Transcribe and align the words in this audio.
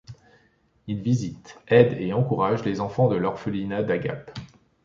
Il 0.87 0.99
visite, 1.03 1.59
aide 1.67 1.95
et 2.01 2.11
encourage 2.11 2.63
les 2.63 2.81
enfants 2.81 3.07
de 3.07 3.15
l'orphelinat 3.17 3.83
d'Agape. 3.83 4.31